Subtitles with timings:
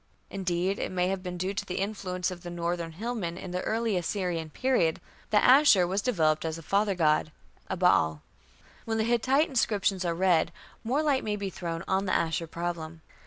[0.31, 3.61] Indeed, it may have been due to the influence of the northern hillmen in the
[3.61, 7.31] early Assyrian period, that Ashur was developed as a father god
[7.67, 8.23] a Baal.
[8.85, 10.51] When the Hittite inscriptions are read,
[10.83, 13.03] more light may be thrown on the Ashur problem.